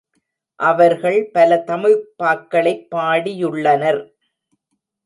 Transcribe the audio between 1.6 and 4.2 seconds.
தமிழ்ப் பாக்களைப் பாடி யுள்ளனர்.